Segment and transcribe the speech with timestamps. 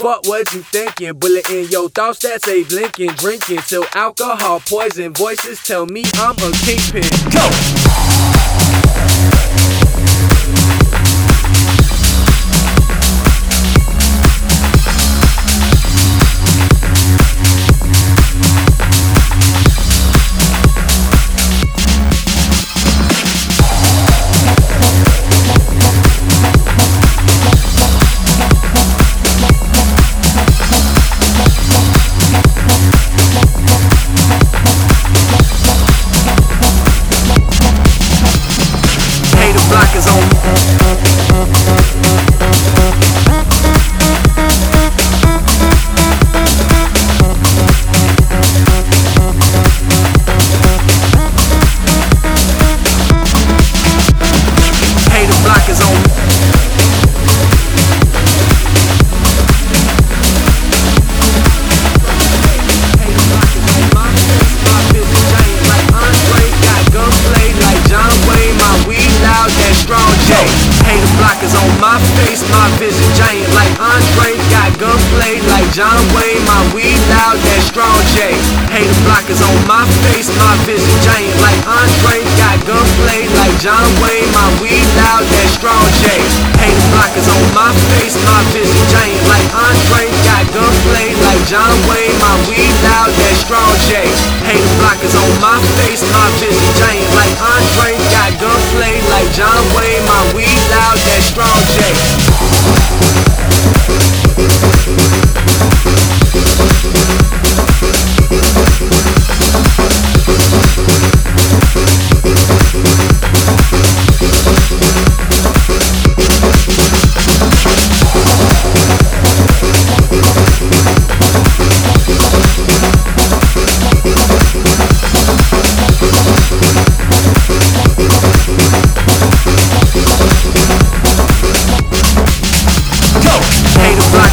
[0.00, 5.12] Fuck what you thinking, bullet in your thoughts that say blinking, drinking till alcohol poison
[5.12, 7.04] voices tell me I'm a kingpin.
[7.30, 7.50] Go!
[72.60, 78.00] My vision giant like Andre, got gunplay like John Wayne, my weed loud, that strong
[78.12, 78.36] J.
[78.68, 84.28] Hater blockers on my face, my vision giant like Andre, got gunplay like John Wayne,
[84.36, 86.20] my weed loud, that strong J.
[86.60, 92.12] Hater blockers on my face, my vision giant like Andre, got gunplay like John Wayne,
[92.20, 94.04] my weed loud, that strong J.
[94.44, 100.04] Hater blockers on my face, my vision giant like Andre, got gunplay like John Wayne,
[100.04, 102.19] my weed loud, that strong J.
[102.72, 103.29] Thank you.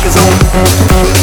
[0.07, 1.16] Blockers on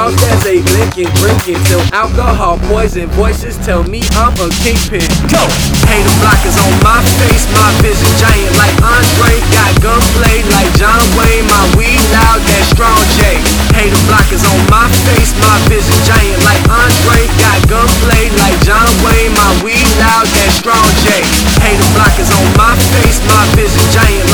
[0.00, 5.04] thoughts that say blinking, drinking till alcohol poison voices tell me I'm a kingpin.
[5.28, 5.44] Go!
[5.92, 11.44] Hater blockers on my face, my vision giant like Andre, got gunplay like John Wayne,
[11.44, 13.44] my weed loud, that strong J.
[13.76, 19.36] Hater blockers on my face, my vision giant like Andre, got gunplay like John Wayne,
[19.36, 21.20] my weed loud, that strong J.
[21.60, 24.29] Hater blockers on my face, my vision giant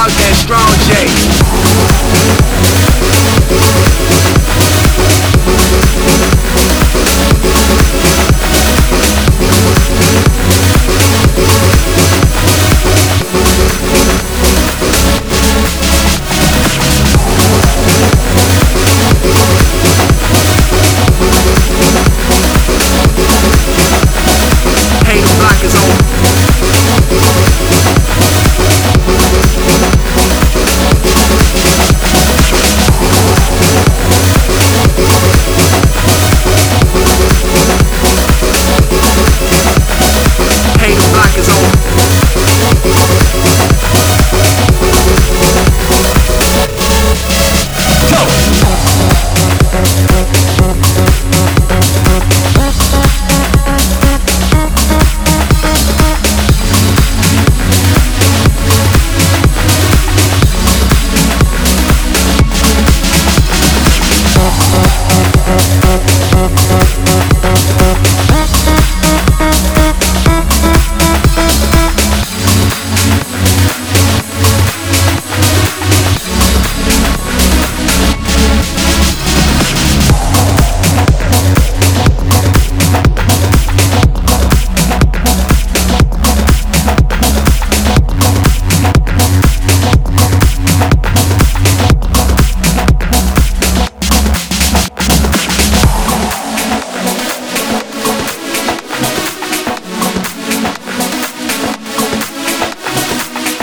[0.00, 0.72] loud, that strong
[2.44, 2.49] J.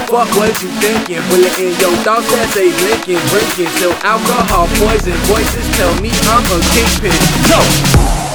[0.07, 1.21] fuck was you thinking?
[1.29, 6.43] Bullet in your thoughts as they blinking, drinking till alcohol poison voices tell me I'm
[6.47, 7.11] a kingpin.
[7.49, 8.26] Go!